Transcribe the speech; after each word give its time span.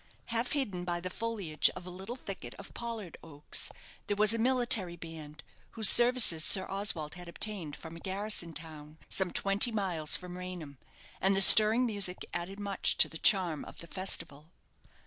Half 0.29 0.53
hidden 0.53 0.83
by 0.83 0.99
the 0.99 1.11
foliage 1.11 1.69
of 1.75 1.85
a 1.85 1.91
little 1.91 2.15
thicket 2.15 2.55
of 2.55 2.73
pollard 2.73 3.17
oaks, 3.21 3.69
there 4.07 4.17
was 4.17 4.33
a 4.33 4.39
military 4.39 4.95
band, 4.95 5.43
whose 5.73 5.89
services 5.91 6.43
Sir 6.43 6.65
Oswald 6.67 7.13
had 7.13 7.29
obtained 7.29 7.75
from 7.75 7.95
a 7.95 7.99
garrison 7.99 8.53
town 8.53 8.97
some 9.09 9.31
twenty 9.31 9.71
miles 9.71 10.17
from 10.17 10.39
Raynham, 10.39 10.79
and 11.21 11.35
the 11.35 11.39
stirring 11.41 11.85
music 11.85 12.25
added 12.33 12.59
much 12.59 12.97
to 12.97 13.07
the 13.07 13.19
charm 13.19 13.63
of 13.63 13.77
the 13.77 13.85
festival. 13.85 14.49